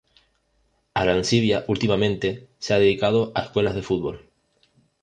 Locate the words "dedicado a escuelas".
2.79-3.75